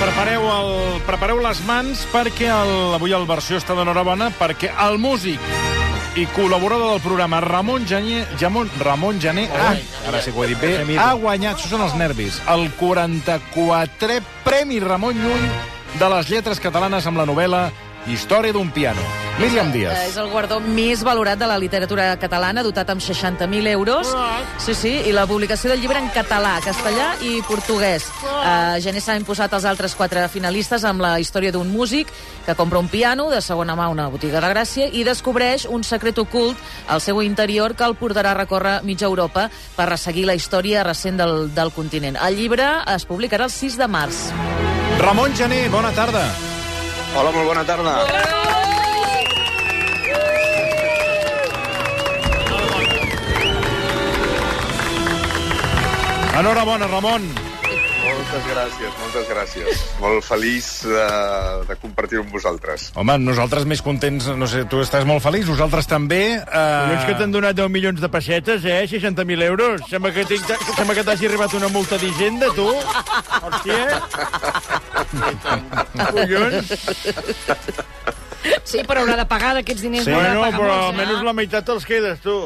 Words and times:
Prepareu, 0.00 0.44
el, 0.48 0.70
prepareu 1.04 1.40
les 1.44 1.60
mans 1.68 2.06
perquè 2.12 2.48
el, 2.48 2.72
avui 2.96 3.12
el 3.16 3.26
versió 3.28 3.58
està 3.60 3.76
d'enhorabona 3.76 4.30
perquè 4.38 4.72
el 4.86 4.96
músic 5.02 5.42
i 6.18 6.24
col·laborador 6.34 6.94
del 6.96 7.02
programa 7.04 7.42
Ramon 7.44 7.84
Jané, 7.86 8.24
Jamon, 8.40 8.70
Ramon 8.80 9.20
Jané, 9.22 9.46
ah, 9.54 9.76
ara 10.08 10.22
sí 10.24 10.32
que 10.32 10.40
ho 10.40 10.44
he 10.44 10.50
dit 10.54 10.60
bé, 10.60 10.98
ha 10.98 11.12
guanyat, 11.14 11.60
això 11.60 11.70
són 11.76 11.84
els 11.86 11.94
nervis, 12.00 12.40
el 12.50 12.66
44è 12.80 14.20
Premi 14.46 14.80
Ramon 14.82 15.20
Llull 15.20 15.48
de 16.00 16.12
les 16.16 16.32
lletres 16.32 16.62
catalanes 16.64 17.06
amb 17.06 17.20
la 17.20 17.28
novel·la 17.28 17.66
Història 18.10 18.56
d'un 18.56 18.72
piano. 18.74 19.19
Míriam 19.38 19.68
Eh, 19.68 19.72
Díaz. 19.72 19.98
És 20.10 20.16
el 20.20 20.28
guardó 20.28 20.58
més 20.60 21.02
valorat 21.02 21.38
de 21.38 21.46
la 21.46 21.56
literatura 21.58 22.10
catalana, 22.20 22.62
dotat 22.62 22.90
amb 22.90 23.00
60.000 23.00 23.66
euros. 23.68 24.10
Sí, 24.58 24.74
sí, 24.74 24.92
i 25.06 25.12
la 25.12 25.26
publicació 25.26 25.70
del 25.70 25.80
llibre 25.80 25.98
en 25.98 26.10
català, 26.10 26.58
castellà 26.60 27.14
i 27.24 27.40
portuguès. 27.48 28.04
Uh, 28.24 28.80
Gené 28.82 29.00
s'ha 29.00 29.16
imposat 29.16 29.52
als 29.54 29.64
altres 29.64 29.94
quatre 29.94 30.26
finalistes 30.28 30.84
amb 30.84 31.00
la 31.00 31.18
història 31.20 31.52
d'un 31.52 31.70
músic 31.72 32.08
que 32.44 32.54
compra 32.54 32.78
un 32.78 32.88
piano 32.88 33.30
de 33.30 33.40
segona 33.40 33.76
mà 33.76 33.86
a 33.86 33.94
una 33.94 34.08
botiga 34.08 34.40
de 34.40 34.50
Gràcia 34.52 34.90
i 34.92 35.04
descobreix 35.04 35.66
un 35.66 35.84
secret 35.84 36.18
ocult 36.18 36.58
al 36.88 37.00
seu 37.00 37.22
interior 37.22 37.74
que 37.74 37.84
el 37.84 37.96
portarà 37.96 38.32
a 38.32 38.40
recórrer 38.42 38.82
mitja 38.82 39.06
Europa 39.06 39.48
per 39.76 39.88
resseguir 39.88 40.26
la 40.26 40.34
història 40.34 40.82
recent 40.84 41.16
del, 41.16 41.54
del 41.54 41.72
continent. 41.72 42.16
El 42.20 42.36
llibre 42.36 42.68
es 42.94 43.06
publicarà 43.06 43.44
el 43.48 43.50
6 43.50 43.78
de 43.78 43.88
març. 43.88 44.28
Ramon 44.98 45.32
Jané, 45.36 45.68
bona 45.68 45.92
tarda. 45.92 46.26
Hola, 47.16 47.32
molt 47.32 47.46
bona 47.46 47.64
tarda. 47.64 48.39
Enhorabona, 56.38 56.86
Ramon. 56.86 57.24
Moltes 58.00 58.44
gràcies, 58.48 58.92
moltes 59.00 59.26
gràcies. 59.28 59.80
Molt 60.00 60.24
feliç 60.24 60.66
de, 60.86 61.04
de 61.68 61.76
compartir 61.82 62.20
amb 62.22 62.32
vosaltres. 62.32 62.88
Home, 62.98 63.16
nosaltres 63.20 63.66
més 63.68 63.82
contents, 63.84 64.28
no 64.38 64.46
sé, 64.50 64.62
tu 64.70 64.80
estàs 64.84 65.04
molt 65.08 65.22
feliç, 65.24 65.48
nosaltres 65.50 65.88
també. 65.90 66.20
Collons 66.46 67.04
que 67.08 67.16
t'han 67.18 67.34
donat 67.34 67.58
10 67.58 67.68
milions 67.74 68.00
de 68.00 68.08
pessetes, 68.12 68.64
eh? 68.64 68.80
60.000 68.90 69.44
euros. 69.50 69.82
Sembla 69.90 70.12
que 70.16 70.24
tinc- 70.30 70.54
sembla 70.76 70.94
que 71.00 71.04
t'hagi 71.10 71.28
arribat 71.28 71.54
una 71.58 71.68
multa 71.74 71.98
d'Hisenda, 72.00 72.48
tu. 72.56 72.68
Hòstia. 73.42 74.00
Collons. 76.14 76.68
Sí, 78.64 78.82
però 78.88 79.02
haurà 79.02 79.16
de 79.20 79.26
pagar 79.28 79.54
d'aquests 79.58 79.82
diners. 79.84 80.04
Sí. 80.06 80.12
Bueno, 80.14 80.40
pagar 80.40 80.60
però 80.60 80.76
molts, 80.76 80.84
eh? 80.84 81.02
almenys 81.02 81.24
la 81.26 81.32
meitat 81.36 81.66
te'ls 81.68 81.84
quedes, 81.88 82.20
tu. 82.24 82.36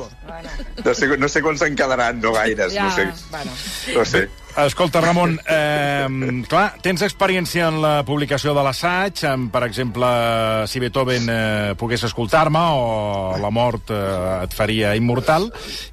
No 0.84 0.94
sé, 0.94 1.10
no 1.20 1.28
sé 1.30 1.42
quants 1.44 1.62
en 1.66 1.76
quedaran, 1.78 2.20
no 2.24 2.32
gaires, 2.34 2.72
Ja, 2.74 2.88
no 2.88 2.96
sé. 2.96 3.06
bueno. 3.30 3.52
No 3.94 4.04
sé. 4.04 4.24
Escolta, 4.56 5.00
Ramon, 5.02 5.40
eh, 5.50 6.06
clar, 6.46 6.76
tens 6.80 7.02
experiència 7.02 7.66
en 7.72 7.80
la 7.82 8.04
publicació 8.06 8.52
de 8.54 8.62
l'assaig, 8.62 9.18
per 9.50 9.62
exemple, 9.66 10.06
si 10.70 10.78
Beethoven 10.78 11.26
eh, 11.28 11.72
pogués 11.80 12.04
escoltar-me 12.06 12.62
o 12.78 13.34
la 13.42 13.50
mort 13.50 13.90
eh, 13.90 14.44
et 14.46 14.54
faria 14.54 14.92
immortal, 14.94 15.48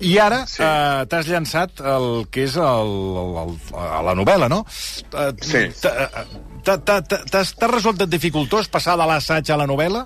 i 0.06 0.14
ara 0.22 0.44
Sí. 0.46 0.62
eh, 0.62 1.08
t'has 1.10 1.26
llançat 1.32 1.82
el 1.82 2.28
que 2.30 2.46
és 2.46 2.56
el, 2.62 2.94
el, 3.24 3.34
el, 3.48 3.58
a 3.82 4.04
la 4.06 4.14
novel·la, 4.22 4.48
no? 4.54 4.62
Eh, 5.10 5.32
Sí. 5.42 5.66
t'ha- 5.82 6.12
t'ha- 6.14 6.20
T'has 6.62 7.56
t'has 7.58 7.72
resultat 7.72 8.06
dificultós 8.08 8.68
passar 8.70 8.94
de 9.00 9.06
l'assaig 9.10 9.50
a 9.50 9.58
la 9.58 9.66
novel·la? 9.66 10.06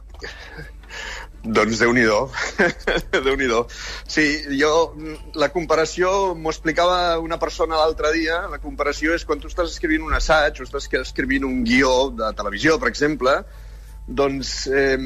Doncs 1.45 1.77
déu-n'hi-do. 1.77 2.19
déu-n'hi-do. 3.27 3.65
Sí, 4.09 4.25
jo... 4.57 4.71
La 5.37 5.51
comparació, 5.53 6.33
m'ho 6.33 6.49
explicava 6.53 7.19
una 7.21 7.37
persona 7.41 7.77
l'altre 7.77 8.11
dia, 8.15 8.39
la 8.49 8.57
comparació 8.63 9.13
és 9.13 9.25
quan 9.27 9.41
tu 9.41 9.51
estàs 9.51 9.69
escrivint 9.69 10.05
un 10.07 10.15
assaig 10.17 10.61
o 10.61 10.65
estàs 10.65 10.89
escrivint 11.01 11.45
un 11.45 11.61
guió 11.67 12.09
de 12.15 12.31
televisió, 12.37 12.79
per 12.81 12.89
exemple, 12.89 13.35
doncs 14.07 14.55
eh, 14.71 14.97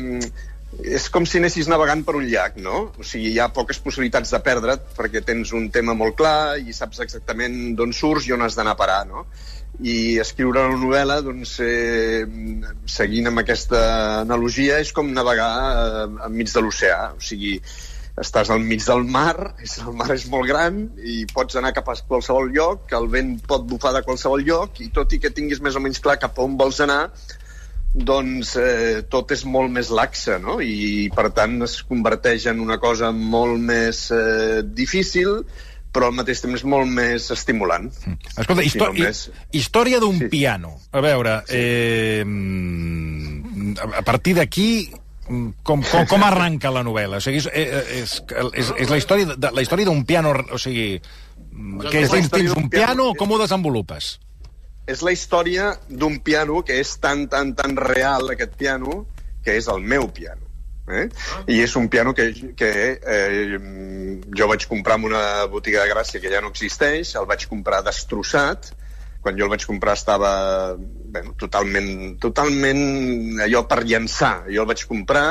és 0.78 1.07
com 1.09 1.25
si 1.25 1.40
anessis 1.40 1.68
navegant 1.68 2.03
per 2.06 2.16
un 2.19 2.25
llac, 2.30 2.59
no? 2.62 2.81
O 3.00 3.06
sigui, 3.06 3.31
hi 3.34 3.40
ha 3.41 3.50
poques 3.53 3.80
possibilitats 3.81 4.31
de 4.35 4.40
perdre't 4.46 4.91
perquè 4.97 5.24
tens 5.25 5.53
un 5.57 5.69
tema 5.74 5.96
molt 5.97 6.18
clar 6.19 6.59
i 6.62 6.75
saps 6.78 7.02
exactament 7.06 7.74
d'on 7.80 7.94
surts 7.96 8.30
i 8.30 8.35
on 8.35 8.46
has 8.46 8.57
d'anar 8.57 8.78
a 8.78 8.79
parar, 8.79 9.02
no? 9.09 9.25
I 9.81 10.19
escriure 10.22 10.66
una 10.69 10.78
novel·la, 10.78 11.19
doncs, 11.25 11.58
eh, 11.66 12.25
seguint 12.85 13.29
amb 13.31 13.41
aquesta 13.41 13.81
analogia, 14.22 14.79
és 14.84 14.94
com 14.94 15.09
navegar 15.13 15.52
eh, 15.69 16.08
enmig 16.28 16.53
de 16.53 16.63
l'oceà. 16.63 17.00
O 17.18 17.24
sigui, 17.24 17.58
estàs 18.19 18.50
al 18.52 18.62
mig 18.62 18.84
del 18.85 19.06
mar, 19.09 19.53
el 19.88 19.94
mar 19.97 20.09
és 20.13 20.28
molt 20.29 20.50
gran 20.52 20.81
i 21.02 21.24
pots 21.34 21.58
anar 21.59 21.74
cap 21.75 21.90
a 21.90 21.97
qualsevol 22.08 22.53
lloc, 22.56 22.90
el 22.94 23.09
vent 23.12 23.38
pot 23.47 23.66
bufar 23.66 23.96
de 23.96 24.06
qualsevol 24.06 24.46
lloc 24.46 24.81
i 24.85 24.91
tot 24.96 25.13
i 25.16 25.22
que 25.24 25.34
tinguis 25.34 25.63
més 25.66 25.78
o 25.79 25.84
menys 25.84 26.02
clar 26.03 26.19
cap 26.22 26.38
a 26.38 26.46
on 26.46 26.58
vols 26.59 26.81
anar, 26.85 27.03
doncs 27.94 28.54
eh, 28.62 29.02
tot 29.10 29.32
és 29.34 29.44
molt 29.50 29.72
més 29.74 29.90
laxa, 29.90 30.38
no? 30.42 30.60
I 30.62 31.10
per 31.16 31.32
tant 31.34 31.58
es 31.66 31.80
converteix 31.84 32.46
en 32.52 32.60
una 32.62 32.78
cosa 32.82 33.12
molt 33.12 33.58
més 33.60 34.12
eh, 34.14 34.62
difícil, 34.64 35.42
però 35.90 36.12
al 36.12 36.14
mateix 36.20 36.44
temps 36.44 36.64
molt 36.70 36.86
més 36.86 37.32
estimulant. 37.34 37.90
Escolta, 38.38 38.62
Sí, 38.62 38.68
histo 38.68 38.86
només. 38.92 39.24
hi 39.50 39.58
història 39.58 40.00
d'un 40.00 40.20
Sí. 40.20 40.28
piano. 40.30 40.76
A 40.92 41.02
veure, 41.02 41.44
eh, 41.50 42.24
mm, 42.24 43.74
a 43.98 44.02
partir 44.04 44.36
d'aquí 44.36 44.92
mm, 45.28 45.50
com, 45.64 45.82
com, 45.82 46.06
com 46.06 46.24
arranca 46.24 46.70
la 46.72 46.84
novel·la? 46.84 47.18
O 47.18 47.22
sigui, 47.22 47.38
és, 47.42 47.50
eh, 47.54 47.84
és, 48.04 48.22
és, 48.54 48.74
és 48.78 48.90
la 48.90 48.98
història 48.98 49.34
de, 49.36 49.52
la 49.52 49.62
història 49.66 49.86
d'un 49.86 50.06
piano, 50.06 50.34
o 50.52 50.58
sigui, 50.62 51.02
mm, 51.52 51.90
que 51.90 52.02
és 52.06 52.12
dins, 52.12 52.30
d'un 52.30 52.70
piano, 52.70 52.70
piano. 52.70 53.14
com 53.16 53.32
ho 53.32 53.40
desenvolupes? 53.42 54.20
És 54.90 55.04
la 55.06 55.14
història 55.14 55.72
d'un 55.90 56.20
piano 56.26 56.64
que 56.66 56.80
és 56.82 56.96
tan, 57.04 57.28
tan, 57.30 57.54
tan 57.58 57.76
real, 57.78 58.32
aquest 58.34 58.56
piano, 58.58 59.04
que 59.46 59.58
és 59.60 59.70
el 59.70 59.84
meu 59.86 60.10
piano. 60.10 60.48
Eh? 60.90 61.06
I 61.54 61.60
és 61.62 61.76
un 61.78 61.88
piano 61.94 62.16
que, 62.18 62.32
que 62.58 62.72
eh, 62.98 63.60
jo 64.34 64.48
vaig 64.50 64.66
comprar 64.72 64.98
en 64.98 65.06
una 65.12 65.24
botiga 65.52 65.84
de 65.84 65.94
Gràcia 65.94 66.22
que 66.24 66.32
ja 66.34 66.42
no 66.42 66.50
existeix, 66.50 67.14
el 67.20 67.30
vaig 67.30 67.46
comprar 67.52 67.84
destrossat, 67.86 68.72
quan 69.22 69.38
jo 69.38 69.46
el 69.46 69.54
vaig 69.54 69.66
comprar 69.70 69.94
estava 70.00 70.32
bueno, 70.80 71.36
totalment, 71.38 72.18
totalment 72.24 73.42
allò 73.46 73.66
per 73.70 73.84
llançar. 73.86 74.50
Jo 74.50 74.64
el 74.64 74.72
vaig 74.72 74.86
comprar 74.90 75.28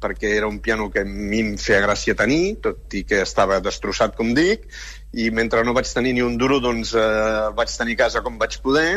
perquè 0.00 0.30
era 0.36 0.48
un 0.48 0.60
piano 0.64 0.88
que 0.90 1.02
a 1.02 1.08
mi 1.08 1.42
em 1.44 1.56
feia 1.60 1.82
gràcia 1.84 2.16
tenir, 2.16 2.56
tot 2.64 2.94
i 2.96 3.02
que 3.04 3.20
estava 3.20 3.58
destrossat, 3.60 4.14
com 4.16 4.32
dic, 4.36 4.64
i 5.12 5.30
mentre 5.34 5.64
no 5.66 5.74
vaig 5.74 5.90
tenir 5.90 6.14
ni 6.14 6.22
un 6.22 6.36
duro, 6.38 6.60
doncs 6.62 6.94
eh, 6.94 7.50
vaig 7.56 7.76
tenir 7.76 7.96
casa 7.98 8.22
com 8.22 8.38
vaig 8.38 8.56
poder, 8.62 8.90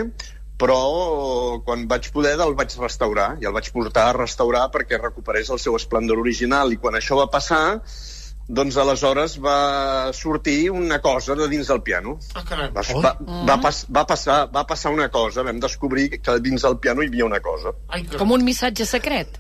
però 0.62 1.60
quan 1.66 1.88
vaig 1.90 2.10
poder 2.14 2.36
el 2.46 2.54
vaig 2.58 2.76
restaurar, 2.80 3.34
i 3.42 3.50
el 3.50 3.56
vaig 3.56 3.72
portar 3.74 4.10
a 4.12 4.18
restaurar 4.18 4.68
perquè 4.74 5.02
recuperés 5.02 5.50
el 5.50 5.62
seu 5.62 5.76
esplendor 5.80 6.22
original, 6.22 6.72
i 6.72 6.78
quan 6.78 7.00
això 7.00 7.18
va 7.18 7.30
passar, 7.34 7.80
doncs 8.48 8.78
aleshores 8.78 9.38
va 9.42 10.12
sortir 10.14 10.70
una 10.70 11.00
cosa 11.02 11.36
de 11.40 11.48
dins 11.48 11.68
del 11.72 11.82
piano. 11.82 12.18
Ah, 12.36 12.44
caram. 12.46 12.74
Va, 12.76 12.84
va, 12.84 13.14
va, 13.48 13.58
pas, 13.64 13.86
va, 13.90 14.06
passar, 14.06 14.38
va 14.54 14.66
passar 14.70 14.92
una 14.94 15.10
cosa, 15.10 15.46
vam 15.48 15.62
descobrir 15.64 16.10
que 16.20 16.38
dins 16.44 16.68
del 16.68 16.78
piano 16.78 17.02
hi 17.02 17.10
havia 17.10 17.26
una 17.26 17.42
cosa. 17.42 17.74
Ai. 17.90 18.06
Com 18.20 18.36
un 18.36 18.46
missatge 18.46 18.86
secret. 18.86 19.40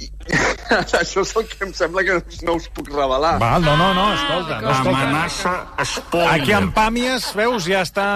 Això 1.00 1.22
és 1.24 1.32
el 1.36 1.46
que 1.50 1.64
em 1.66 1.72
sembla 1.76 2.02
que 2.06 2.16
no 2.46 2.54
us 2.56 2.68
puc 2.72 2.88
revelar. 2.92 3.34
Val, 3.42 3.64
no, 3.64 3.74
no, 3.76 3.88
no, 3.96 4.06
escolta, 4.14 4.60
no, 4.62 4.70
escolta. 4.72 5.02
Amenaça 5.02 5.54
spoiler. 5.90 6.28
Aquí 6.34 6.54
en 6.56 6.70
Pàmies, 6.76 7.26
veus, 7.36 7.66
ja 7.68 7.82
està 7.84 8.06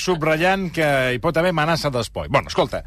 subratllant 0.00 0.68
que 0.74 0.88
hi 1.14 1.20
pot 1.22 1.40
haver 1.40 1.54
amenaça 1.54 1.90
d'espoi. 1.94 2.28
Bueno, 2.28 2.52
escolta, 2.52 2.82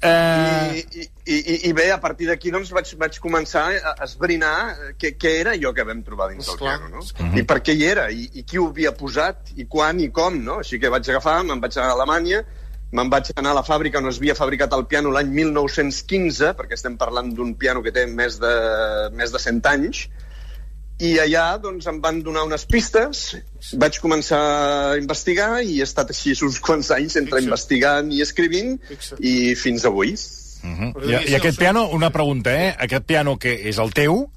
eh, 0.00 0.80
I, 0.80 1.04
i, 1.04 1.36
i, 1.36 1.58
I 1.70 1.74
bé, 1.76 1.90
a 1.94 2.00
partir 2.02 2.30
d'aquí 2.30 2.50
doncs, 2.54 2.72
vaig, 2.74 2.94
vaig 2.98 3.20
començar 3.22 3.68
a 3.76 3.94
esbrinar 4.06 4.54
què, 4.98 5.14
què 5.20 5.36
era 5.42 5.54
allò 5.56 5.74
que 5.76 5.86
vam 5.86 6.02
trobar 6.06 6.30
dins 6.32 6.48
del 6.48 6.58
piano, 6.62 6.90
no? 6.96 7.04
I 7.38 7.46
per 7.48 7.60
què 7.62 7.76
hi 7.76 7.86
era, 7.90 8.08
i, 8.10 8.28
i 8.40 8.46
qui 8.48 8.58
ho 8.58 8.70
havia 8.72 8.94
posat, 8.96 9.54
i 9.60 9.68
quan 9.70 10.00
i 10.02 10.10
com, 10.14 10.40
no? 10.42 10.60
Així 10.64 10.80
que 10.82 10.90
vaig 10.92 11.12
agafar, 11.12 11.42
me'n 11.46 11.62
vaig 11.62 11.78
anar 11.78 11.92
a 11.92 11.96
Alemanya, 12.00 12.42
me'n 12.92 13.10
vaig 13.12 13.30
anar 13.36 13.54
a 13.54 13.58
la 13.60 13.64
fàbrica 13.66 14.00
on 14.02 14.10
es 14.10 14.18
havia 14.20 14.36
fabricat 14.36 14.74
el 14.76 14.84
piano 14.88 15.12
l'any 15.14 15.30
1915, 15.32 16.52
perquè 16.58 16.76
estem 16.76 16.98
parlant 17.00 17.32
d'un 17.34 17.54
piano 17.58 17.82
que 17.84 17.92
té 17.94 18.04
més 18.06 18.36
de, 18.42 18.52
més 19.16 19.32
de 19.32 19.40
100 19.40 19.70
anys, 19.72 20.04
i 21.02 21.16
allà 21.18 21.46
doncs, 21.58 21.88
em 21.90 21.98
van 22.04 22.20
donar 22.22 22.44
unes 22.46 22.66
pistes, 22.68 23.22
vaig 23.80 23.98
començar 24.02 24.42
a 24.42 24.98
investigar 25.00 25.62
i 25.64 25.80
he 25.80 25.86
estat 25.86 26.12
així 26.14 26.36
uns 26.46 26.60
quants 26.62 26.92
anys 26.94 27.16
entre 27.16 27.40
Fixa't. 27.40 27.48
investigant 27.48 28.12
i 28.12 28.20
escrivint 28.22 28.76
Fixa't. 28.90 29.18
i 29.18 29.54
fins 29.58 29.88
avui. 29.88 30.14
Uh 30.62 30.76
-huh. 30.78 30.92
I, 31.08 31.32
I 31.32 31.34
aquest 31.40 31.58
piano, 31.58 31.88
una 31.90 32.10
pregunta, 32.10 32.54
eh? 32.54 32.76
Aquest 32.78 33.04
piano 33.04 33.38
que 33.38 33.68
és 33.68 33.78
el 33.78 33.92
teu, 33.92 34.30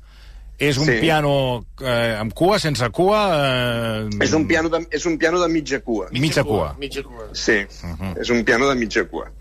és 0.58 0.78
un 0.78 0.86
Sí. 0.86 1.00
piano 1.02 1.66
eh, 1.82 2.16
amb 2.20 2.32
cua, 2.34 2.58
sense 2.60 2.88
cua... 2.90 3.22
Eh, 4.08 4.10
És 4.24 4.32
un 4.34 4.46
piano 4.48 4.70
de, 4.70 4.86
és 4.92 5.06
un 5.06 5.18
piano 5.18 5.40
de 5.42 5.50
mitja 5.52 5.82
cua. 5.82 6.08
Mitja 6.12 6.44
cua. 6.44 6.76
Mitja 6.80 7.04
cua. 7.04 7.28
Sí, 7.34 7.58
és 8.20 8.30
un 8.30 8.44
piano 8.46 8.70
de 8.70 8.76
mitja 8.76 9.04
cua. 9.06 9.32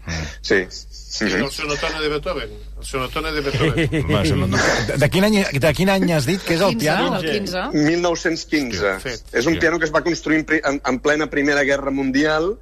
Sí. 0.43 0.65
És 0.67 1.21
el 1.39 1.47
sonotone 1.51 2.01
de 2.03 2.09
Beethoven. 2.11 2.51
El 2.81 2.85
sonotone 2.85 3.31
de 3.33 3.41
Beethoven. 3.41 4.07
Va, 4.13 4.25
no- 4.35 4.49
De, 4.89 4.97
de, 4.99 5.09
quin 5.11 5.25
any, 5.25 5.37
de 5.63 5.73
quin 5.73 5.89
any 5.95 6.11
has 6.13 6.27
dit 6.27 6.43
que 6.43 6.55
és 6.57 6.61
el 6.61 6.75
15, 6.75 6.81
piano? 6.83 7.21
el 7.21 7.31
15. 7.31 7.63
1915. 7.73 8.83
Hòstia, 8.83 8.99
fet. 9.05 9.23
és 9.39 9.47
un 9.47 9.59
piano 9.63 9.79
que 9.79 9.87
es 9.87 9.93
va 9.95 10.03
construir 10.03 10.43
en, 10.65 10.81
en 10.85 10.99
plena 10.99 11.31
Primera 11.31 11.63
Guerra 11.63 11.91
Mundial 11.95 12.57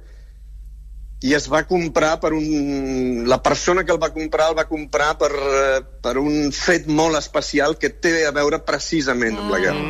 i 1.23 1.31
es 1.37 1.47
va 1.47 1.63
comprar 1.63 2.17
per 2.19 2.33
un... 2.35 3.23
La 3.31 3.39
persona 3.43 3.85
que 3.87 3.93
el 3.95 3.99
va 4.01 4.11
comprar 4.11 4.49
el 4.51 4.57
va 4.57 4.67
comprar 4.67 5.13
per, 5.17 5.31
eh, 5.31 5.81
per 6.03 6.17
un 6.19 6.51
fet 6.51 6.89
molt 6.91 7.15
especial 7.15 7.77
que 7.79 7.93
té 8.03 8.25
a 8.27 8.33
veure 8.35 8.59
precisament 8.67 9.39
amb 9.39 9.53
la 9.55 9.61
guerra. 9.63 9.85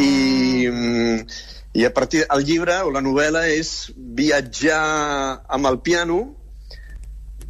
I, 0.00 0.12
mm, 0.70 1.18
I 1.76 1.84
a 1.84 1.92
partir... 1.92 2.24
El 2.32 2.46
llibre 2.48 2.78
o 2.88 2.94
la 2.94 3.04
novel·la 3.04 3.44
és 3.52 3.92
viatjar 3.96 4.80
amb 5.44 5.68
el 5.68 5.82
piano 5.84 6.22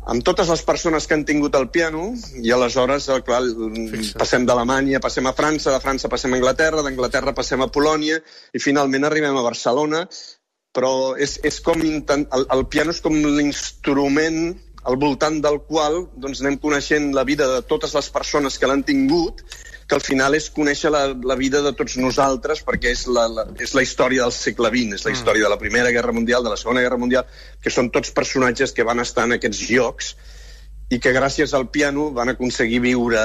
amb 0.02 0.26
totes 0.26 0.48
les 0.50 0.62
persones 0.66 1.06
que 1.06 1.14
han 1.14 1.22
tingut 1.22 1.54
el 1.54 1.68
piano 1.70 2.08
i 2.42 2.50
aleshores, 2.50 3.06
eh, 3.06 3.22
clar, 3.22 3.42
Fixa't. 3.46 4.18
passem 4.18 4.46
d'Alemanya, 4.48 4.98
passem 4.98 5.30
a 5.30 5.36
França, 5.38 5.70
de 5.70 5.78
França 5.78 6.10
passem 6.10 6.34
a 6.34 6.40
Anglaterra, 6.40 6.82
d'Anglaterra 6.82 7.38
passem 7.38 7.62
a 7.62 7.70
Polònia 7.70 8.18
i 8.50 8.58
finalment 8.58 9.06
arribem 9.06 9.38
a 9.38 9.44
Barcelona 9.46 10.08
però 10.76 11.14
és, 11.20 11.38
és 11.44 11.60
com 11.64 11.82
intent, 11.84 12.26
el, 12.32 12.46
el 12.56 12.66
piano 12.72 12.94
és 12.94 13.00
com 13.04 13.16
l'instrument 13.16 14.54
al 14.88 14.96
voltant 14.98 15.36
del 15.44 15.60
qual 15.68 16.00
doncs, 16.18 16.40
anem 16.42 16.56
coneixent 16.62 17.12
la 17.14 17.24
vida 17.28 17.46
de 17.46 17.60
totes 17.68 17.94
les 17.94 18.08
persones 18.10 18.58
que 18.58 18.70
l'han 18.70 18.82
tingut 18.82 19.44
que 19.86 19.94
al 19.98 20.02
final 20.02 20.34
és 20.34 20.48
conèixer 20.50 20.90
la, 20.94 21.02
la 21.12 21.36
vida 21.36 21.60
de 21.62 21.74
tots 21.76 21.98
nosaltres 22.00 22.62
perquè 22.66 22.94
és 22.96 23.04
la, 23.06 23.26
la, 23.28 23.46
és 23.60 23.74
la 23.76 23.84
història 23.84 24.24
del 24.24 24.34
segle 24.34 24.70
XX, 24.72 24.96
és 24.96 25.06
la 25.06 25.14
història 25.14 25.46
de 25.46 25.52
la 25.52 25.60
Primera 25.60 25.92
Guerra 25.94 26.14
Mundial, 26.16 26.42
de 26.42 26.54
la 26.54 26.58
Segona 26.58 26.82
Guerra 26.82 26.98
Mundial, 26.98 27.26
que 27.62 27.70
són 27.70 27.92
tots 27.92 28.14
personatges 28.16 28.72
que 28.72 28.86
van 28.88 29.02
estar 29.04 29.28
en 29.28 29.36
aquests 29.36 29.66
llocs 29.68 30.14
i 30.92 30.98
que 31.00 31.12
gràcies 31.12 31.52
al 31.54 31.68
piano 31.72 32.10
van 32.16 32.32
aconseguir 32.32 32.80
viure 32.84 33.20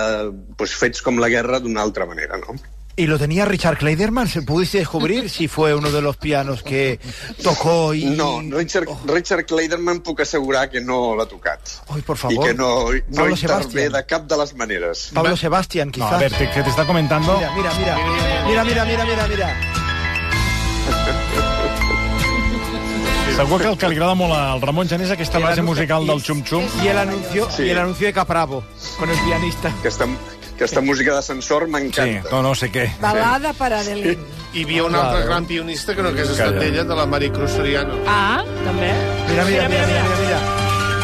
pues, 0.59 0.75
fets 0.75 1.01
com 1.03 1.23
la 1.23 1.31
guerra 1.31 1.61
d'una 1.63 1.83
altra 1.88 2.05
manera, 2.09 2.39
no? 2.43 2.59
¿Y 2.99 3.05
lo 3.05 3.19
tenía 3.19 3.45
Richard 3.45 3.77
Kleiderman? 3.77 4.27
¿Se 4.27 4.41
pudiste 4.41 4.79
descubrir 4.79 5.29
si 5.29 5.47
fue 5.47 5.75
uno 5.75 5.91
de 5.91 6.01
los 6.01 6.17
pianos 6.17 6.63
que 6.63 6.99
tocó 7.44 7.94
y... 7.94 8.05
No, 8.05 8.41
Richard, 8.41 8.88
Richard 9.05 9.45
Kleiderman 9.45 9.99
puc 10.01 10.21
assegurar 10.21 10.67
que 10.71 10.81
no 10.81 11.15
l'ha 11.15 11.27
tocat. 11.27 11.59
Ai, 11.94 12.01
por 12.01 12.15
I 12.17 12.19
favor. 12.19 12.47
que 12.47 12.53
no, 12.55 12.85
no 12.85 12.89
Pablo 12.89 12.95
intervé 13.05 13.38
Sebastián. 13.38 13.91
de 13.94 14.05
cap 14.07 14.23
de 14.25 14.35
les 14.38 14.55
maneres. 14.55 15.11
Pablo 15.13 15.38
Sebastián, 15.38 15.89
No, 15.89 15.94
quizás. 15.94 16.13
a 16.13 16.17
ver, 16.17 16.33
te- 16.33 16.49
que 16.49 16.63
te 16.63 16.69
está 16.71 16.85
comentando... 16.88 17.38
Mira, 17.38 17.51
mira, 17.55 17.71
mira. 17.77 17.97
Mira, 18.47 18.63
mira, 18.63 18.85
mira, 18.85 19.05
mira, 19.05 19.27
mira. 19.27 19.55
Segur 23.38 23.61
que 23.61 23.67
el 23.69 23.77
que 23.77 23.88
li 23.89 23.95
agrada 24.00 24.15
molt 24.17 24.33
al 24.33 24.61
Ramon 24.65 24.88
Janés 24.89 25.11
és 25.11 25.13
aquesta 25.13 25.38
I 25.38 25.43
base 25.43 25.61
musical 25.61 26.01
i- 26.03 26.07
del 26.09 26.23
xum-xum. 26.25 26.63
Y 26.83 26.88
el 26.88 26.97
anuncio, 26.97 27.47
Sí. 27.51 27.63
y 27.65 27.69
el 27.69 27.77
anuncio 27.77 28.07
de 28.07 28.13
Capravo 28.13 28.63
con 28.97 29.11
el 29.11 29.17
pianista. 29.19 29.67
Aquesta, 29.69 30.07
aquesta 30.57 30.81
música 30.81 31.13
d'ascensor 31.13 31.65
Sí, 31.68 31.71
m'encanta. 31.71 32.30
no, 32.31 32.42
no 32.42 32.54
sé 32.57 32.71
què. 32.74 32.88
Balada 33.00 33.54
per 33.54 33.71
Adeline. 33.77 34.18
Hi 34.54 34.63
havia 34.65 34.83
un 34.88 34.95
altre 34.98 35.25
gran 35.27 35.45
pianista 35.45 35.94
que 35.95 36.01
no 36.01 36.09
hagués 36.09 36.30
estat 36.33 36.54
Calla. 36.56 36.65
ella, 36.65 36.83
de 36.83 36.95
la 36.95 37.06
Maricruz 37.06 37.51
Soriano. 37.51 37.94
Ah, 38.07 38.42
també. 38.65 38.89
Mira, 39.30 39.45
mira, 39.45 39.68
mira, 39.69 39.88
mira, 39.88 40.04
mira, 40.04 40.18
mira. 40.25 40.39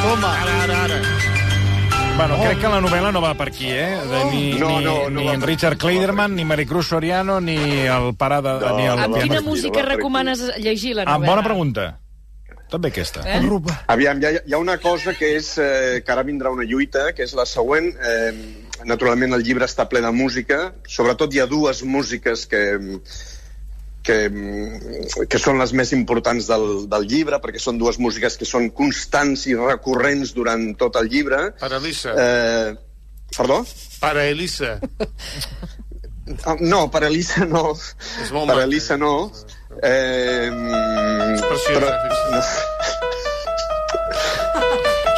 Toma. 0.03 0.31
Ara, 0.41 0.63
ara, 0.63 0.83
ara. 0.83 1.01
Bueno, 2.15 2.35
crec 2.43 2.59
que 2.61 2.69
la 2.69 2.79
novel·la 2.81 3.11
no 3.11 3.21
va 3.23 3.33
per 3.33 3.47
aquí, 3.49 3.71
eh? 3.71 3.97
De, 4.09 4.19
ni, 4.31 4.41
No, 4.59 4.67
ni, 4.77 4.85
no, 4.85 5.09
no 5.09 5.21
ni 5.21 5.27
per 5.39 5.47
Richard 5.49 5.77
Cleiderman, 5.81 6.35
ni 6.35 6.45
Maricruz 6.45 6.87
Soriano, 6.87 7.39
ni 7.41 7.55
el 7.87 8.13
pare 8.15 8.41
de... 8.45 8.53
No, 8.61 8.75
ni 8.77 8.85
el, 8.85 8.99
Amb 8.99 9.17
quina 9.17 9.41
música 9.41 9.81
recomanes 9.81 10.43
llegir 10.61 10.95
la 10.95 11.03
Ah, 11.07 11.15
novel·la? 11.17 11.25
bona 11.29 11.43
pregunta. 11.43 11.87
També 12.69 12.89
aquesta. 12.89 13.21
Eh? 13.25 13.39
Aviam, 13.87 14.17
hi 14.21 14.25
ha, 14.25 14.31
hi 14.45 14.53
ha 14.53 14.57
una 14.57 14.77
cosa 14.81 15.13
que 15.13 15.35
és 15.37 15.57
eh, 15.61 16.01
que 16.05 16.11
ara 16.11 16.23
vindrà 16.25 16.49
una 16.53 16.63
lluita, 16.65 17.11
que 17.13 17.21
és 17.23 17.33
la 17.37 17.45
següent. 17.45 17.91
Eh, 18.01 18.31
naturalment, 18.89 19.33
el 19.35 19.43
llibre 19.45 19.67
està 19.69 19.85
ple 19.89 20.01
de 20.03 20.11
música. 20.15 20.73
Sobretot 20.89 21.33
hi 21.33 21.41
ha 21.43 21.47
dues 21.49 21.83
músiques 21.83 22.45
que, 22.49 22.63
que, 24.03 24.17
que 25.29 25.41
són 25.41 25.61
les 25.61 25.73
més 25.77 25.93
importants 25.95 26.49
del, 26.51 26.67
del 26.91 27.07
llibre, 27.09 27.39
perquè 27.43 27.61
són 27.61 27.79
dues 27.81 27.99
músiques 28.03 28.37
que 28.39 28.47
són 28.49 28.69
constants 28.75 29.47
i 29.51 29.55
recurrents 29.59 30.33
durant 30.35 30.73
tot 30.79 30.99
el 31.01 31.09
llibre. 31.13 31.45
Per 31.61 31.71
Elisa. 31.79 32.15
Eh, 32.17 32.73
perdó? 33.37 33.63
Per 34.03 34.15
Elisa. 34.27 34.77
Ah, 36.47 36.55
No, 36.59 36.85
per 36.91 37.03
Elisa 37.03 37.43
no. 37.43 37.73
És 38.23 38.29
molt 38.31 38.47
Per. 38.47 38.61
Elisa 38.63 38.95
no. 38.95 39.31
Eh, 39.83 40.47
preciosa, 41.41 41.89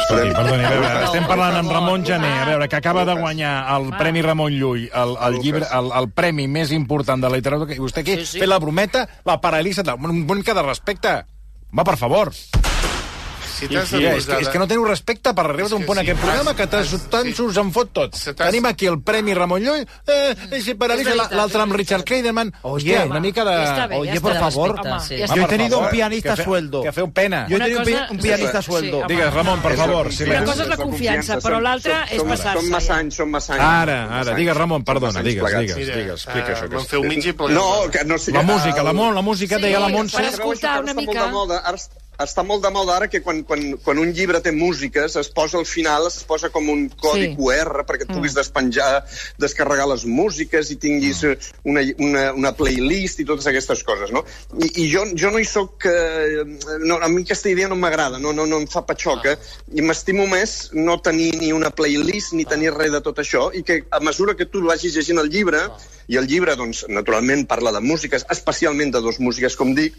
Escolti, 0.06 0.34
perdoni, 0.38 0.62
a 0.62 0.68
veure, 0.70 0.90
estem 1.02 1.24
parlant 1.26 1.56
amb 1.58 1.72
Ramon 1.74 2.04
Jané, 2.06 2.28
a 2.30 2.44
veure, 2.46 2.68
que 2.70 2.78
acaba 2.78 3.02
de 3.08 3.16
guanyar 3.18 3.54
el 3.74 3.88
Premi 3.98 4.22
Ramon 4.22 4.54
Llull, 4.54 4.84
el, 4.86 5.16
el 5.28 5.38
llibre, 5.42 5.66
el, 5.66 5.90
el 5.98 6.06
premi 6.14 6.46
més 6.46 6.70
important 6.76 7.24
de 7.24 7.32
la 7.32 7.40
literatura, 7.40 7.74
i 7.74 7.82
vostè 7.82 8.04
aquí 8.04 8.14
sí, 8.20 8.28
sí. 8.36 8.44
fer 8.44 8.46
la 8.46 8.60
brometa, 8.62 9.02
la 9.26 9.40
paralisa, 9.42 9.82
un 9.98 10.22
una 10.22 10.38
mica 10.38 10.54
de 10.54 10.62
respecte. 10.62 11.16
Va, 11.74 11.82
per 11.82 11.98
favor. 11.98 12.30
Si 13.46 13.66
Sí, 13.66 13.74
t'has 13.74 13.88
sí, 13.88 14.04
és, 14.04 14.26
que, 14.26 14.40
és 14.42 14.48
que 14.48 14.58
no 14.58 14.66
teniu 14.66 14.84
respecte 14.84 15.32
per 15.34 15.44
arribar 15.46 15.68
d'un 15.70 15.80
que 15.80 15.86
punt 15.86 15.98
a 15.98 16.02
sí, 16.02 16.10
aquest 16.10 16.20
programa 16.22 16.50
has- 16.50 16.56
que 16.56 16.76
has- 16.76 17.08
tant 17.10 17.28
sí. 17.34 17.42
us 17.42 17.56
en 17.56 17.72
fot 17.72 17.92
tot. 17.92 18.16
Tenim 18.36 18.66
aquí 18.66 18.86
el 18.86 19.00
Premi 19.02 19.34
Ramon 19.34 19.62
Llull, 19.62 19.86
eh, 20.06 20.34
i 20.56 20.60
si 20.62 20.74
paralitza 20.74 21.14
l'altre 21.30 21.62
amb 21.62 21.72
Richard 21.72 22.04
Clayderman. 22.04 22.52
Oye, 22.62 22.96
Hòstia, 22.96 23.06
una 23.10 23.20
mica 23.20 23.44
de... 23.44 23.56
ja 23.66 23.86
bé, 23.86 23.96
Oye, 23.98 24.14
ja 24.14 24.20
por 24.20 24.34
favor. 24.34 24.74
sí. 25.02 25.16
Yo 25.16 25.24
he 25.24 25.28
per 25.40 25.48
tenido 25.48 25.78
un 25.78 25.88
pianista 25.90 26.30
que 26.30 26.36
fe- 26.36 26.44
sueldo. 26.44 26.82
Que 26.82 26.92
feu 26.92 27.10
pena. 27.12 27.46
Yo 27.48 27.56
he 27.56 27.60
tenido 27.60 27.80
cosa- 27.84 28.08
un 28.10 28.18
pianista 28.18 28.62
sí, 28.62 28.66
sueldo. 28.66 29.02
Digues, 29.08 29.32
Ramon, 29.32 29.60
per 29.60 29.76
favor. 29.76 30.06
Una 30.26 30.44
cosa 30.44 30.62
és 30.62 30.68
la 30.68 30.76
confiança, 30.76 31.38
però 31.40 31.60
l'altra 31.60 32.04
és 32.10 32.22
passar-se, 32.22 32.60
Són 32.60 32.70
massa 32.70 32.94
anys, 32.96 33.14
són 33.14 33.30
massa 33.30 33.52
anys. 33.54 33.62
Ara, 33.64 34.20
ara, 34.20 34.34
digues, 34.34 34.56
Ramon, 34.56 34.84
perdona, 34.84 35.22
digues, 35.22 35.52
digues, 35.58 35.76
digues, 35.76 36.24
explica 36.26 36.52
això. 36.54 36.64
eh, 36.64 36.68
Que 36.68 36.76
Me'n 36.76 36.86
feu 36.86 37.02
mig 37.04 37.24
i. 37.26 37.34
No, 37.50 37.90
que 37.90 38.04
no 38.04 38.18
sé... 38.18 38.32
La 38.32 38.42
música, 38.42 38.82
la, 38.82 38.92
mo- 38.92 39.12
la 39.12 39.22
música, 39.22 39.58
deia 39.58 39.78
la 39.80 39.86
per 39.86 39.94
Montse... 39.96 40.26
escoltar 40.28 40.60
que 40.60 40.66
ara 40.66 40.80
una 40.82 40.94
mica. 40.94 41.24
de 41.26 41.32
moda, 41.32 41.58
ara 41.64 41.76
està 42.22 42.44
molt 42.46 42.64
de 42.64 42.70
moda 42.72 42.96
ara 42.96 43.08
que 43.12 43.20
quan, 43.24 43.42
quan, 43.44 43.62
quan 43.84 43.98
un 44.00 44.12
llibre 44.16 44.40
té 44.44 44.52
músiques 44.54 45.16
es 45.20 45.28
posa 45.32 45.58
al 45.58 45.66
final, 45.68 46.06
es 46.08 46.22
posa 46.24 46.50
com 46.54 46.68
un 46.72 46.88
codi 46.88 47.26
Sí. 47.26 47.32
QR 47.36 47.82
perquè 47.88 48.04
et 48.06 48.12
puguis 48.12 48.34
despenjar, 48.36 49.04
descarregar 49.40 49.86
les 49.90 50.04
músiques 50.06 50.70
i 50.70 50.76
tinguis 50.80 51.22
eh, 51.24 51.34
una, 51.64 51.82
una, 51.98 52.24
una 52.36 52.52
playlist 52.56 53.20
i 53.20 53.26
totes 53.28 53.48
aquestes 53.50 53.82
coses, 53.86 54.12
no? 54.14 54.22
I, 54.60 54.70
i 54.84 54.88
jo, 54.92 55.04
jo 55.18 55.32
no 55.34 55.40
hi 55.42 55.48
soc... 55.48 55.88
Eh, 55.90 56.44
no, 56.84 57.00
a 57.00 57.08
mi 57.12 57.24
aquesta 57.24 57.50
idea 57.50 57.68
no 57.68 57.78
m'agrada, 57.80 58.20
no, 58.22 58.32
no, 58.36 58.46
no 58.46 58.60
em 58.62 58.68
fa 58.70 58.84
patxoca 58.86 59.36
i 59.74 59.84
m'estimo 59.84 60.26
més 60.30 60.56
no 60.76 60.98
tenir 61.04 61.32
ni 61.40 61.52
una 61.56 61.72
playlist 61.74 62.36
ni 62.36 62.46
tenir 62.48 62.74
res 62.76 62.92
de 62.94 63.02
tot 63.04 63.18
això 63.22 63.48
i 63.56 63.64
que 63.66 63.82
a 63.90 64.00
mesura 64.04 64.36
que 64.38 64.48
tu 64.50 64.62
vagis 64.66 64.96
llegint 64.96 65.20
el 65.22 65.30
llibre 65.32 65.62
i 66.06 66.20
el 66.20 66.28
llibre, 66.30 66.54
doncs, 66.56 66.84
naturalment 66.88 67.46
parla 67.50 67.72
de 67.74 67.82
músiques, 67.82 68.26
especialment 68.30 68.92
de 68.94 69.02
dos 69.02 69.18
músiques, 69.18 69.56
com 69.58 69.74
dic, 69.74 69.96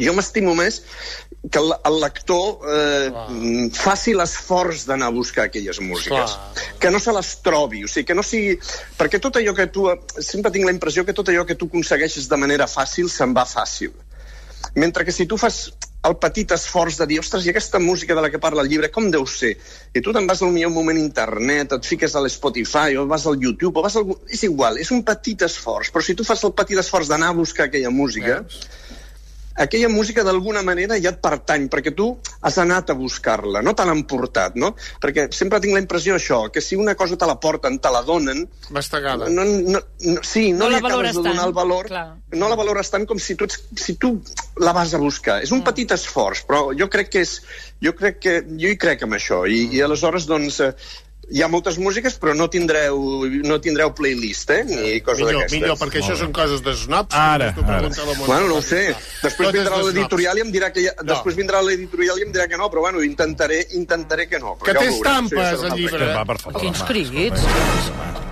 jo 0.00 0.14
m'estimo 0.16 0.54
més 0.58 0.82
que 1.50 1.60
el, 1.60 1.72
el 1.86 1.98
lector 2.02 2.66
eh, 2.66 3.68
faci 3.76 4.14
l'esforç 4.16 4.86
d'anar 4.88 5.10
a 5.12 5.14
buscar 5.14 5.46
aquelles 5.46 5.80
músiques. 5.80 6.36
Que 6.82 6.90
no 6.90 7.00
se 7.02 7.14
les 7.14 7.32
trobi, 7.46 7.84
o 7.86 7.90
sigui, 7.90 8.06
que 8.08 8.16
no 8.18 8.24
sigui... 8.26 8.56
Perquè 8.98 9.20
tot 9.22 9.38
allò 9.38 9.54
que 9.56 9.68
tu... 9.72 9.86
Sempre 10.18 10.52
tinc 10.54 10.66
la 10.66 10.74
impressió 10.74 11.06
que 11.06 11.14
tot 11.16 11.30
allò 11.30 11.46
que 11.46 11.58
tu 11.58 11.70
aconsegueixes 11.70 12.26
de 12.30 12.40
manera 12.40 12.66
fàcil 12.70 13.10
se'n 13.12 13.36
va 13.36 13.46
fàcil. 13.46 13.94
Mentre 14.74 15.06
que 15.06 15.14
si 15.14 15.26
tu 15.30 15.38
fas 15.38 15.68
el 16.06 16.16
petit 16.22 16.52
esforç 16.54 16.98
de 17.00 17.06
dir, 17.10 17.18
ostres, 17.22 17.46
i 17.46 17.50
aquesta 17.50 17.78
música 17.82 18.14
de 18.14 18.22
la 18.22 18.30
que 18.30 18.40
parla 18.42 18.62
el 18.62 18.70
llibre, 18.70 18.90
com 18.94 19.08
deu 19.10 19.26
ser? 19.30 19.54
I 19.94 20.02
tu 20.04 20.12
te'n 20.14 20.26
vas 20.28 20.42
al 20.42 20.52
millor 20.54 20.72
moment 20.74 20.98
a 20.98 21.02
internet, 21.02 21.74
et 21.78 21.88
fiques 21.88 22.14
a 22.14 22.22
l'Spotify, 22.22 22.96
o 22.98 23.06
vas 23.10 23.26
al 23.26 23.40
YouTube, 23.42 23.78
o 23.78 23.84
vas 23.86 23.96
al... 23.98 24.12
És 24.30 24.44
igual, 24.46 24.78
és 24.82 24.92
un 24.94 25.02
petit 25.06 25.42
esforç, 25.46 25.90
però 25.94 26.04
si 26.04 26.14
tu 26.18 26.26
fas 26.26 26.44
el 26.46 26.54
petit 26.58 26.78
esforç 26.82 27.10
d'anar 27.10 27.32
a 27.32 27.38
buscar 27.38 27.66
aquella 27.66 27.90
música, 27.90 28.42
aquella 29.56 29.88
música 29.88 30.24
d'alguna 30.26 30.62
manera 30.66 30.98
ja 31.02 31.12
et 31.14 31.20
pertany, 31.22 31.68
perquè 31.72 31.94
tu 31.96 32.10
has 32.46 32.58
anat 32.62 32.90
a 32.92 32.96
buscar-la, 32.98 33.62
no 33.64 33.74
te 33.76 33.86
l'han 33.88 34.04
portat, 34.08 34.56
no? 34.60 34.74
Perquè 35.02 35.28
sempre 35.34 35.60
tinc 35.64 35.76
la 35.76 35.82
impressió 35.82 36.16
això, 36.16 36.42
que 36.52 36.62
si 36.64 36.76
una 36.76 36.94
cosa 36.94 37.16
te 37.16 37.28
la 37.28 37.38
porten, 37.40 37.78
te 37.82 37.92
la 37.92 38.02
donen, 38.06 38.44
Mastegada. 38.70 39.30
no, 39.30 39.44
no, 39.44 39.80
no, 39.80 40.20
sí, 40.22 40.52
no, 40.52 40.66
No 40.66 40.72
li 40.72 40.80
acabes 40.80 41.12
de 41.12 41.22
donar 41.22 41.36
tant, 41.36 41.46
el 41.48 41.54
valor, 41.56 41.88
clar. 41.90 42.06
no 42.32 42.50
la 42.50 42.58
valores 42.58 42.90
tant 42.92 43.06
com 43.06 43.18
si 43.22 43.36
tu, 43.38 43.48
ets, 43.48 43.62
si 43.80 43.96
tu 44.00 44.16
la 44.60 44.72
vas 44.76 44.94
a 44.94 45.00
buscar. 45.02 45.40
És 45.44 45.52
un 45.52 45.62
petit 45.66 45.92
esforç, 45.96 46.44
però 46.48 46.70
jo 46.76 46.90
crec 46.92 47.12
que 47.14 47.24
és... 47.26 47.40
Jo 47.84 47.92
crec 47.92 48.20
que... 48.24 48.38
Jo 48.56 48.70
hi 48.72 48.78
crec 48.80 49.02
en 49.04 49.12
això, 49.12 49.42
i, 49.46 49.66
i 49.76 49.82
aleshores, 49.84 50.24
doncs, 50.28 50.60
eh, 50.64 50.72
hi 51.28 51.42
ha 51.42 51.48
moltes 51.50 51.78
músiques, 51.82 52.14
però 52.22 52.34
no 52.38 52.46
tindreu, 52.52 52.98
no 53.46 53.58
tindreu 53.62 53.90
playlist, 53.96 54.50
eh? 54.54 54.60
Ni 54.68 55.00
cosa 55.06 55.24
Millor, 55.24 55.48
millor, 55.50 55.78
perquè 55.80 56.02
això 56.02 56.14
són 56.18 56.34
coses 56.36 56.62
de 56.62 56.74
snobs. 56.78 57.16
Ara, 57.18 57.50
ara. 57.66 57.90
Bueno, 58.26 58.46
no 58.46 58.60
ho 58.60 58.62
sé. 58.62 58.84
Després 59.24 59.48
Tot 59.50 59.58
vindrà 59.58 59.80
de 59.80 59.88
l'editorial 59.88 60.38
i 60.38 60.46
em 60.46 60.54
dirà 60.54 60.70
que 60.74 60.86
ja, 60.86 60.94
No. 61.02 61.08
després 61.14 61.36
vindrà 61.38 61.62
l'editorial 61.62 62.22
i 62.22 62.28
em 62.28 62.32
dirà 62.32 62.46
que 62.48 62.56
no, 62.60 62.70
però 62.70 62.86
bueno, 62.86 63.02
intentaré, 63.02 63.66
intentaré 63.72 64.28
que 64.28 64.38
no. 64.38 64.56
Però 64.60 64.70
Que 64.70 64.78
ja 64.78 64.86
té 64.86 64.94
estampes, 64.94 65.62
el 65.62 65.76
llibre. 65.80 66.14
Va, 66.14 66.24
per 66.24 66.38
favor. 66.38 66.60
Quins 66.60 66.80
va. 66.80 66.86
crits. 66.86 68.25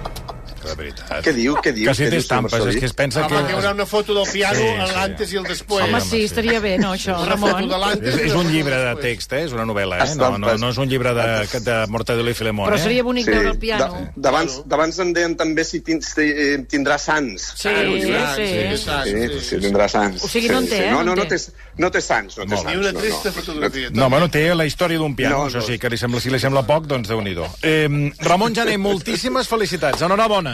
Que 0.64 0.70
de 0.72 0.76
veritat. 0.80 1.20
Què 1.26 1.32
diu? 1.36 1.54
Què 1.60 1.72
diu? 1.76 1.86
Que 1.90 1.94
si 1.94 2.04
Què 2.06 2.10
té 2.10 2.16
diu, 2.18 2.24
senyor 2.24 2.48
estampes, 2.48 2.66
és 2.74 2.80
que 2.80 2.88
es 2.88 2.94
pensa 2.96 3.20
Home, 3.26 3.28
que 3.28 3.52
hi 3.52 3.54
haurà 3.58 3.68
que... 3.70 3.74
una 3.78 3.86
foto 3.86 4.14
del 4.16 4.28
piano 4.32 4.58
Sí, 4.58 4.64
sí, 4.64 4.86
sí. 4.88 4.94
l'antes 4.96 5.32
i 5.34 5.36
el 5.40 5.44
després. 5.50 5.84
Home, 5.88 6.00
sí, 6.00 6.08
sí, 6.14 6.22
estaria 6.30 6.60
bé, 6.64 6.74
no, 6.80 6.92
això, 6.96 7.18
Una 7.22 7.36
foto 7.36 7.52
Ramon? 7.52 7.68
de 7.74 7.78
l'antes 7.84 8.14
És, 8.14 8.20
és 8.30 8.34
un 8.40 8.48
llibre 8.50 8.78
de 8.80 8.94
text, 9.02 9.32
eh? 9.36 9.42
És 9.44 9.52
una 9.52 9.66
novel·la, 9.68 9.98
eh? 10.04 10.14
No, 10.16 10.30
no, 10.38 10.54
no 10.58 10.70
és 10.72 10.78
un 10.80 10.88
llibre 10.88 11.12
de, 11.14 11.26
de 11.68 11.76
Mortadelo 11.92 12.30
i 12.30 12.34
Filemón, 12.38 12.68
Però 12.70 12.78
eh? 12.78 12.82
seria 12.86 13.04
bonic 13.06 13.26
veure 13.28 13.52
el 13.52 13.58
piano. 13.58 13.90
Da- 13.92 14.12
D'abans 14.28 14.60
d'abans 14.66 14.98
en 15.04 15.12
deien 15.12 15.36
també 15.36 15.64
si 15.64 15.82
si, 15.84 16.26
eh, 16.30 16.58
tindrà 16.70 16.96
sants. 16.98 17.50
Sí, 17.60 17.68
sí. 17.68 18.14
Sí, 18.34 19.40
sí, 19.40 19.58
tindrà 19.62 19.88
sants. 19.88 20.24
O 20.24 20.28
sigui, 20.28 20.48
no 20.48 20.58
en 20.62 20.68
té, 20.68 20.76
sí, 20.78 20.82
eh? 20.84 20.90
No, 20.92 21.02
No 21.04 21.14
no, 21.14 21.26
té. 21.28 21.36
no 21.78 21.90
té 21.90 22.00
sants. 22.00 22.38
No 22.38 22.46
té 22.46 22.56
sants 22.56 22.70
Ni 22.70 22.76
una 22.80 22.92
no, 22.92 23.00
trista 23.00 23.28
no. 23.30 23.34
fotografia. 23.36 23.90
No, 23.92 24.08
bueno, 24.10 24.28
té 24.30 24.46
la 24.54 24.64
història 24.66 24.98
d'un 24.98 25.14
piano, 25.16 25.36
No, 25.36 25.44
no, 25.44 25.50
això 25.50 25.62
sí, 25.66 25.78
que 25.78 25.90
li 25.90 25.98
sembla, 25.98 26.20
si 26.20 26.30
li 26.30 26.38
sembla 26.40 26.62
poc, 26.66 26.86
doncs 26.90 27.08
déu-n'hi-do. 27.10 27.46
Eh, 27.62 27.88
Ramon 28.20 28.54
Jané, 28.54 28.76
moltíssimes 28.78 29.48
felicitats. 29.48 30.02
Enhorabona. 30.02 30.53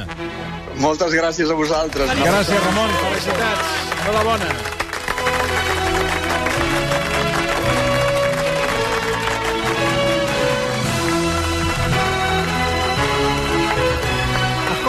Moltes 0.80 1.14
gràcies 1.16 1.50
a 1.50 1.56
vosaltres. 1.58 2.12
Gràcies, 2.20 2.60
Ramon. 2.68 2.90
Felicitats. 3.04 3.74
Enhorabona. 4.00 4.52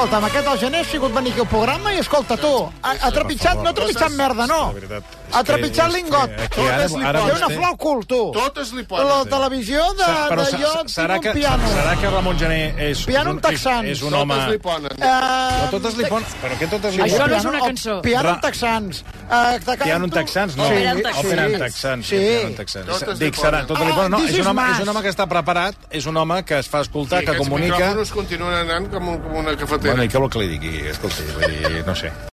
Escolta, 0.01 0.17
amb 0.17 0.25
aquest 0.31 0.48
el 0.50 0.58
gener 0.58 0.79
ha 0.81 0.86
sigut 0.89 1.12
venir 1.13 1.29
aquí 1.36 1.41
al 1.43 1.48
programa 1.51 1.91
i 1.93 2.00
escolta, 2.01 2.34
tu, 2.41 2.50
ha, 2.81 2.93
ha 3.05 3.10
trepitjat, 3.13 3.60
no 3.62 3.70
ha 3.70 3.74
trepitjat 3.77 4.15
merda, 4.17 4.48
no. 4.50 4.62
Ha 4.74 5.43
que- 5.43 5.51
trepitjat 5.51 5.91
és 5.91 5.93
lingot. 5.93 6.31
Té 6.55 6.63
una 7.36 7.50
flor 7.51 7.67
al 7.67 7.77
cul, 7.77 8.01
tu. 8.10 8.22
Totes 8.34 8.72
li 8.74 8.81
La 8.81 8.88
poden. 8.88 9.29
televisió 9.29 9.84
de, 9.93 10.08
de 10.41 10.48
jo 10.58 10.72
serà 10.89 11.20
tinc 11.20 11.24
que, 11.27 11.29
un 11.29 11.38
piano. 11.38 11.70
serà 11.75 11.93
que 12.01 12.10
Ramon 12.15 12.39
Jané 12.39 12.74
és, 12.89 13.03
Piano 13.05 13.29
un, 13.29 13.36
amb 13.38 13.46
texans. 13.46 13.86
és, 13.86 14.00
és 14.00 14.01
un 14.01 14.13
home... 14.17 14.34
Totes 14.34 14.50
li 14.50 14.58
ponen. 14.58 14.98
Totes 15.70 15.98
li 16.01 16.10
ponen... 16.10 16.27
Però 16.41 16.58
què 16.58 16.70
totes 16.74 16.96
li 16.98 17.03
Això 17.05 17.22
ponen? 17.22 17.29
no 17.29 17.36
és 17.38 17.43
piano- 17.43 17.50
una 17.53 17.62
cançó. 17.67 18.01
Piano 18.01 18.34
texans. 18.41 19.03
Eh, 19.32 19.60
Piano 19.64 20.06
en 20.06 20.12
canto- 20.12 20.16
texans, 20.20 20.58
no. 20.58 20.64
Texans. 20.68 21.18
Òpera 21.24 21.46
en 21.46 21.60
texans. 21.60 22.06
Sí. 22.08 22.18
piano 22.18 22.56
texans. 22.58 22.88
Li 22.88 23.26
Dic, 23.26 23.38
li 23.38 23.44
Ah, 23.48 23.66
ponen. 23.96 24.12
No, 24.12 24.20
és 24.26 24.40
un, 24.40 24.48
home, 24.48 24.64
és 24.74 24.80
un 24.84 24.90
home 24.90 25.02
que 25.02 25.10
està 25.10 25.28
preparat, 25.28 25.76
és 25.90 26.06
un 26.06 26.18
home 26.18 26.44
que 26.44 26.60
es 26.60 26.68
fa 26.68 26.82
escoltar, 26.82 27.20
Sí, 27.20 27.26
que 27.26 27.32
aquests 27.32 27.48
comunica... 27.50 27.78
micròfons 27.78 28.12
continuen 28.12 28.54
anant 28.54 28.90
com, 28.92 29.08
un, 29.08 29.22
com 29.22 29.38
una 29.40 29.56
cafetera. 29.56 29.94
Bueno, 29.94 30.04
i 30.04 30.10
què 30.10 30.20
vol 30.20 30.30
que 30.30 30.40
li 30.40 30.48
digui? 30.48 30.74
Escolti, 30.92 31.24
no 31.86 31.96
sé. 31.96 32.12